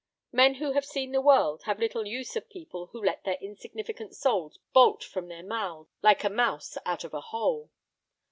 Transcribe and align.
Men 0.31 0.55
who 0.55 0.71
have 0.71 0.83
seen 0.83 1.11
the 1.11 1.21
world 1.21 1.61
have 1.65 1.77
little 1.77 2.07
use 2.07 2.35
of 2.35 2.49
people 2.49 2.87
who 2.87 3.03
let 3.03 3.23
their 3.23 3.37
insignificant 3.39 4.15
souls 4.15 4.57
bolt 4.73 5.03
from 5.03 5.27
their 5.27 5.43
mouths 5.43 5.91
like 6.01 6.23
a 6.23 6.29
mouse 6.31 6.75
out 6.87 7.03
of 7.03 7.13
a 7.13 7.21
hole. 7.21 7.69